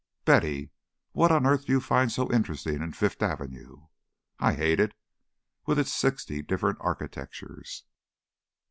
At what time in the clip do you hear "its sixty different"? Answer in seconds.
5.77-6.79